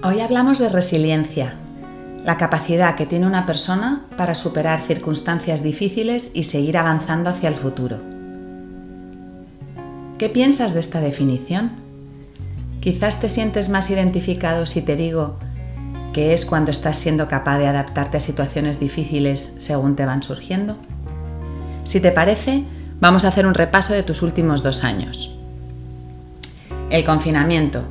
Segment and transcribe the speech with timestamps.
[0.00, 1.54] Hoy hablamos de resiliencia,
[2.22, 7.56] la capacidad que tiene una persona para superar circunstancias difíciles y seguir avanzando hacia el
[7.56, 7.98] futuro.
[10.16, 11.72] ¿Qué piensas de esta definición?
[12.80, 15.40] Quizás te sientes más identificado si te digo
[16.12, 20.76] que es cuando estás siendo capaz de adaptarte a situaciones difíciles según te van surgiendo.
[21.82, 22.62] Si te parece,
[23.00, 25.36] vamos a hacer un repaso de tus últimos dos años.
[26.88, 27.82] El confinamiento,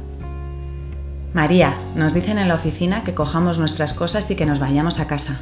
[1.37, 5.05] María, nos dicen en la oficina que cojamos nuestras cosas y que nos vayamos a
[5.05, 5.39] casa.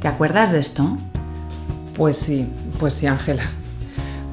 [0.00, 0.98] ¿Te acuerdas de esto?
[1.96, 2.46] Pues sí,
[2.78, 3.42] pues sí, Ángela.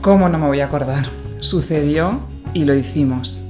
[0.02, 1.08] ¿Cómo no me voy a acordar?
[1.40, 2.20] Sucedió
[2.54, 3.42] y lo hicimos.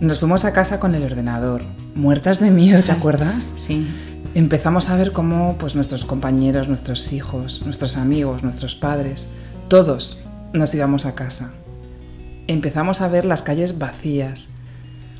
[0.00, 3.52] Nos fuimos a casa con el ordenador, muertas de miedo, ¿te acuerdas?
[3.58, 3.86] Sí.
[4.34, 9.28] Empezamos a ver cómo pues, nuestros compañeros, nuestros hijos, nuestros amigos, nuestros padres,
[9.68, 11.52] todos nos íbamos a casa.
[12.46, 14.48] Empezamos a ver las calles vacías,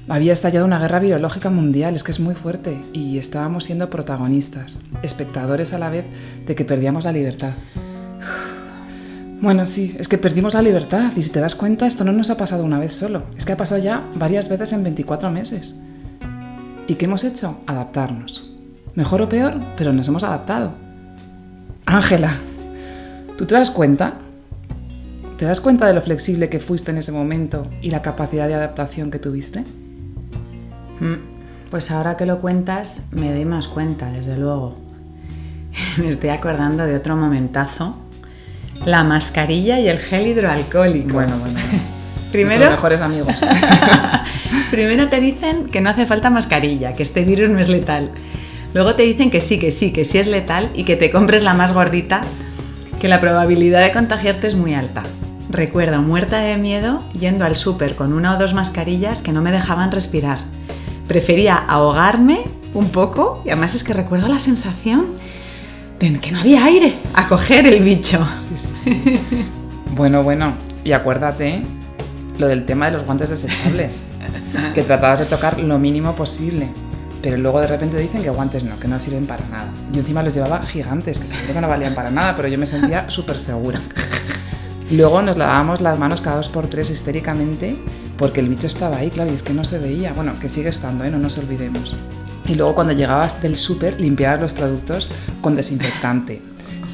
[0.09, 4.79] había estallado una guerra biológica mundial, es que es muy fuerte, y estábamos siendo protagonistas,
[5.03, 6.05] espectadores a la vez
[6.47, 7.53] de que perdíamos la libertad.
[9.41, 12.29] Bueno, sí, es que perdimos la libertad y si te das cuenta esto no nos
[12.29, 15.75] ha pasado una vez solo, es que ha pasado ya varias veces en 24 meses.
[16.87, 17.61] ¿Y qué hemos hecho?
[17.67, 18.51] Adaptarnos.
[18.95, 20.75] Mejor o peor, pero nos hemos adaptado.
[21.87, 22.33] Ángela,
[23.39, 24.15] ¿tú te das cuenta?
[25.39, 28.55] ¿Te das cuenta de lo flexible que fuiste en ese momento y la capacidad de
[28.55, 29.65] adaptación que tuviste?
[31.01, 34.77] Mm, pues ahora que lo cuentas, me doy más cuenta, desde luego.
[35.97, 37.97] me estoy acordando de otro momentazo.
[38.85, 41.13] La mascarilla y el gel hidroalcohólico.
[41.13, 41.59] Bueno, bueno.
[42.33, 43.41] Primero, mejores amigos.
[44.71, 48.13] Primero te dicen que no hace falta mascarilla, que este virus no es letal.
[48.73, 51.43] Luego te dicen que sí, que sí, que sí es letal y que te compres
[51.43, 52.21] la más gordita,
[53.01, 55.03] que la probabilidad de contagiarte es muy alta.
[55.49, 59.51] Recuerdo muerta de miedo yendo al súper con una o dos mascarillas que no me
[59.51, 60.39] dejaban respirar
[61.11, 65.07] prefería ahogarme un poco y además es que recuerdo la sensación
[65.99, 68.25] de que no había aire a coger el bicho.
[68.37, 69.19] Sí, sí, sí.
[69.97, 70.55] bueno, bueno,
[70.85, 71.65] y acuérdate
[72.39, 74.03] lo del tema de los guantes desechables,
[74.77, 76.69] que tratabas de tocar lo mínimo posible.
[77.21, 79.73] Pero luego de repente dicen que guantes no, que no sirven para nada.
[79.91, 82.69] Yo encima los llevaba gigantes, que seguro que no valían para nada, pero yo me
[82.69, 83.81] sentía súper segura.
[84.93, 87.77] Luego nos lavábamos las manos cada dos por tres histéricamente
[88.21, 90.13] porque el bicho estaba ahí, claro, y es que no se veía.
[90.13, 91.11] Bueno, que sigue estando, ¿eh?
[91.11, 91.97] no nos olvidemos.
[92.47, 95.11] Y luego cuando llegabas del súper limpiabas los productos
[95.41, 96.43] con desinfectante.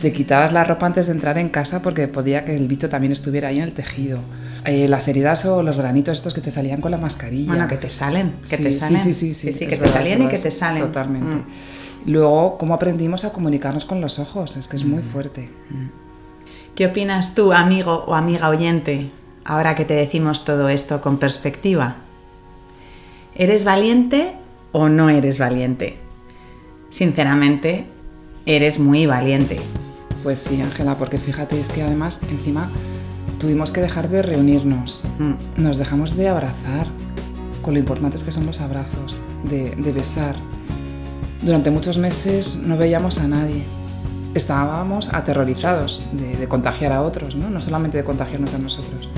[0.01, 3.13] Te quitabas la ropa antes de entrar en casa porque podía que el bicho también
[3.13, 4.21] estuviera ahí en el tejido.
[4.67, 7.49] Eh, las heridas o los granitos estos que te salían con la mascarilla.
[7.49, 9.01] Bueno, que te salen, que te salen.
[9.01, 9.53] Sí, sí, sí.
[9.53, 10.85] sí, que te salían y que te salen.
[10.85, 11.39] Totalmente.
[11.39, 12.13] Mm.
[12.13, 15.11] Luego, cómo aprendimos a comunicarnos con los ojos, es que es muy mm.
[15.11, 15.51] fuerte.
[15.71, 15.87] Mm.
[16.77, 19.11] ¿Qué opinas tú, amigo o amiga oyente,
[19.47, 21.97] ahora que te decimos todo esto con perspectiva?
[23.35, 24.35] ¿Eres valiente
[24.73, 25.99] o no eres valiente?
[26.91, 27.87] Sinceramente,
[28.45, 29.61] eres muy valiente.
[30.23, 32.71] Pues sí, Ángela, porque fíjate, es que además encima
[33.39, 35.63] tuvimos que dejar de reunirnos, mm.
[35.63, 36.87] nos dejamos de abrazar,
[37.63, 40.35] con lo importantes que son los abrazos, de, besar.
[41.43, 43.63] Durante muchos meses no veíamos a nadie,
[44.35, 47.51] estábamos aterrorizados de, contagiar a otros, ¿no?
[47.51, 49.09] no solamente de contagiarnos a nosotros.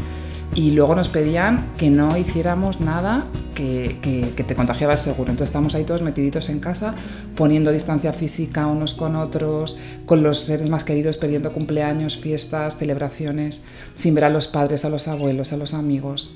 [0.58, 3.22] Y luego nos pedían que no hiciéramos nada
[3.54, 3.96] que,
[4.44, 5.30] te contagiaba seguro.
[5.30, 6.96] Entonces estamos ahí todos metiditos en casa,
[7.36, 13.62] poniendo distancia física unos con otros, con los seres más queridos, perdiendo cumpleaños, fiestas, celebraciones,
[13.94, 16.34] sin ver a los padres, a los abuelos, a los amigos.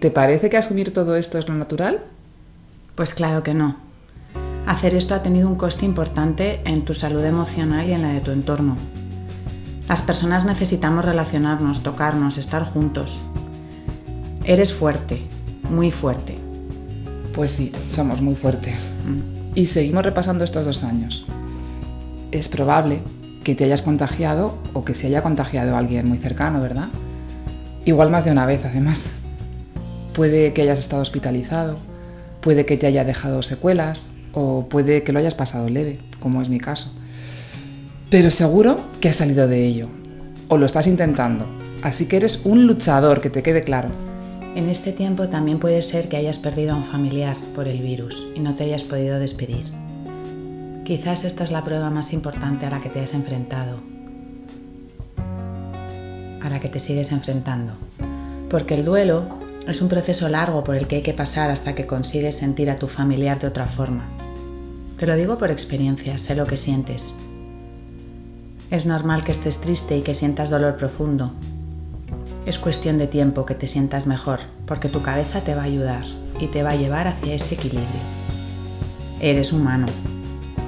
[0.00, 2.00] ¿Te parece que asumir todo esto es lo natural?
[2.96, 3.76] Pues claro que no.
[4.66, 8.22] Hacer esto ha tenido un coste importante en tu salud emocional y en la de
[8.22, 8.76] tu entorno.
[9.88, 13.22] Las personas necesitamos relacionarnos, tocarnos, estar juntos.
[14.44, 15.22] Eres fuerte,
[15.70, 16.36] muy fuerte.
[17.34, 18.92] Pues sí, somos muy fuertes.
[19.06, 19.58] Mm.
[19.58, 21.24] Y seguimos repasando estos dos años.
[22.32, 23.00] Es probable
[23.44, 26.88] que te hayas contagiado o que se haya contagiado a alguien muy cercano, ¿verdad?
[27.84, 29.06] Igual más de una vez, además.
[30.12, 31.78] Puede que hayas estado hospitalizado,
[32.40, 36.48] puede que te haya dejado secuelas o puede que lo hayas pasado leve, como es
[36.48, 36.92] mi caso.
[38.10, 39.88] Pero seguro que has salido de ello,
[40.48, 41.46] o lo estás intentando,
[41.82, 43.88] así que eres un luchador, que te quede claro.
[44.54, 48.26] En este tiempo también puede ser que hayas perdido a un familiar por el virus
[48.34, 49.72] y no te hayas podido despedir.
[50.84, 53.80] Quizás esta es la prueba más importante a la que te has enfrentado,
[56.42, 57.72] a la que te sigues enfrentando,
[58.50, 59.24] porque el duelo
[59.66, 62.78] es un proceso largo por el que hay que pasar hasta que consigues sentir a
[62.78, 64.06] tu familiar de otra forma.
[64.98, 67.14] Te lo digo por experiencia, sé lo que sientes.
[68.70, 71.32] Es normal que estés triste y que sientas dolor profundo,
[72.44, 76.04] es cuestión de tiempo que te sientas mejor, porque tu cabeza te va a ayudar
[76.40, 78.00] y te va a llevar hacia ese equilibrio.
[79.20, 79.86] Eres humano.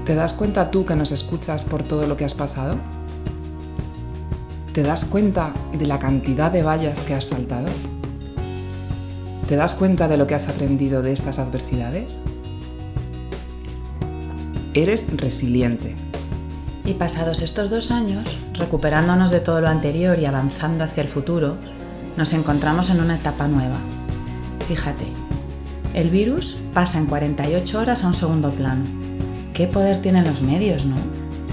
[0.05, 2.76] ¿Te das cuenta tú que nos escuchas por todo lo que has pasado?
[4.73, 7.67] ¿Te das cuenta de la cantidad de vallas que has saltado?
[9.49, 12.20] ¿Te das cuenta de lo que has aprendido de estas adversidades?
[14.75, 15.97] Eres resiliente,
[16.85, 18.25] y pasados estos dos años,
[18.59, 21.57] recuperándonos de todo lo anterior y avanzando hacia el futuro,
[22.17, 23.79] nos encontramos en una etapa nueva.
[24.69, 25.07] Fíjate,
[25.95, 28.85] el virus pasa en 48 horas a un segundo plano.
[29.53, 30.97] ¿Qué poder tienen los medios, no?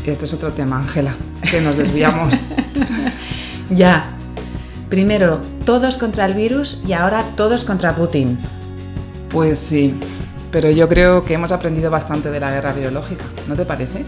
[0.05, 1.15] Este es otro tema, Ángela,
[1.49, 2.33] que nos desviamos.
[3.69, 4.05] ya.
[4.89, 8.39] Primero, todos contra el virus y ahora todos contra Putin.
[9.29, 9.93] Pues sí,
[10.51, 14.03] pero yo creo que hemos aprendido bastante de la guerra biológica, ¿no te parece?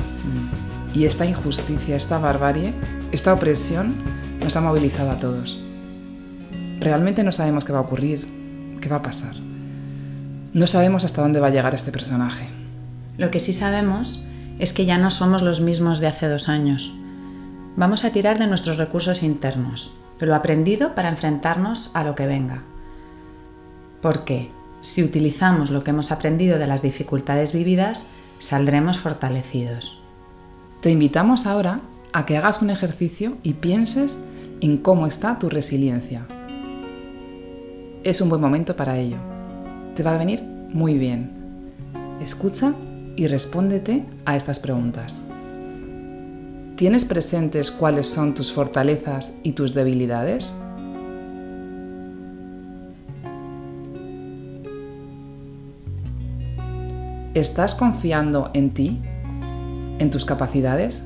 [0.93, 2.73] Y esta injusticia, esta barbarie,
[3.11, 3.95] esta opresión
[4.43, 5.59] nos ha movilizado a todos.
[6.79, 8.27] Realmente no sabemos qué va a ocurrir,
[8.79, 9.35] qué va a pasar.
[10.53, 12.47] No sabemos hasta dónde va a llegar este personaje.
[13.17, 14.27] Lo que sí sabemos
[14.59, 16.93] es que ya no somos los mismos de hace dos años.
[17.75, 22.27] Vamos a tirar de nuestros recursos internos, de lo aprendido para enfrentarnos a lo que
[22.27, 22.61] venga.
[24.01, 24.51] Porque
[24.81, 30.02] si utilizamos lo que hemos aprendido de las dificultades vividas, saldremos fortalecidos.
[30.83, 31.79] Te invitamos ahora
[32.11, 34.19] a que hagas un ejercicio y pienses
[34.59, 36.25] en cómo está tu resiliencia.
[38.03, 39.15] Es un buen momento para ello.
[39.95, 41.31] Te va a venir muy bien.
[42.19, 42.73] Escucha
[43.15, 45.21] y respóndete a estas preguntas.
[46.75, 50.51] ¿Tienes presentes cuáles son tus fortalezas y tus debilidades?
[57.33, 59.01] ¿Estás confiando en ti
[60.03, 61.01] en tus capacidades?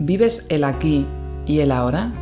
[0.00, 1.06] ¿Vives el aquí
[1.46, 2.12] y el ahora?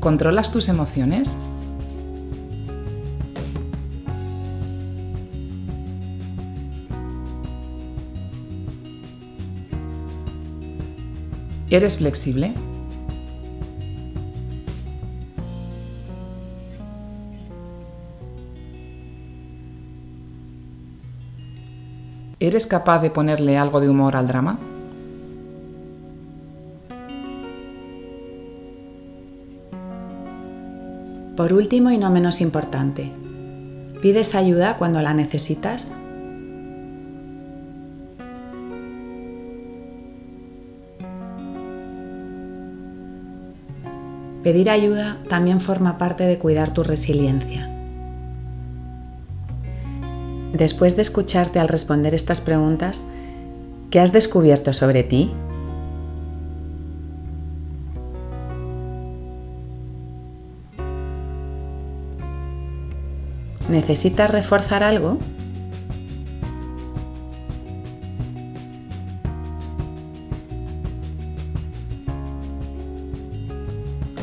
[0.00, 1.36] ¿Controlas tus emociones?
[11.72, 12.52] ¿Eres flexible?
[22.38, 24.58] ¿Eres capaz de ponerle algo de humor al drama?
[31.38, 33.10] Por último y no menos importante,
[34.02, 35.94] ¿pides ayuda cuando la necesitas?
[44.42, 47.68] Pedir ayuda también forma parte de cuidar tu resiliencia.
[50.52, 53.04] Después de escucharte al responder estas preguntas,
[53.90, 55.32] ¿qué has descubierto sobre ti?
[63.68, 65.18] ¿Necesitas reforzar algo?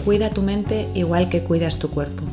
[0.06, 2.24] Cuida tu mente igual que cuidas tu cuerpo.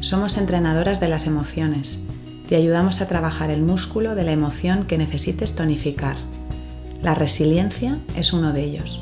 [0.00, 2.00] Somos entrenadoras de las emociones.
[2.48, 6.16] Te ayudamos a trabajar el músculo de la emoción que necesites tonificar.
[7.00, 9.00] La resiliencia es uno de ellos.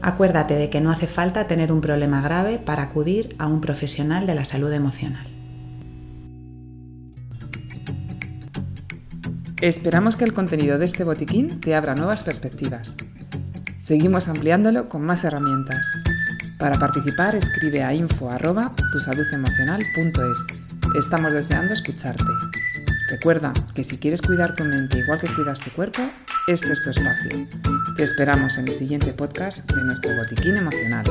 [0.00, 4.26] Acuérdate de que no hace falta tener un problema grave para acudir a un profesional
[4.26, 5.26] de la salud emocional.
[9.60, 12.94] Esperamos que el contenido de este botiquín te abra nuevas perspectivas.
[13.80, 15.80] Seguimos ampliándolo con más herramientas.
[16.58, 20.44] Para participar escribe a info@tusaludemocional.es.
[20.98, 22.24] Estamos deseando escucharte.
[23.10, 26.02] Recuerda que si quieres cuidar tu mente igual que cuidas tu cuerpo,
[26.48, 27.46] este es tu espacio.
[27.96, 31.04] Te esperamos en el siguiente podcast de nuestro botiquín emocional.